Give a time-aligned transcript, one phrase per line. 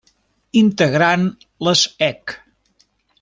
[0.61, 1.27] Integrant
[1.67, 2.35] les ec.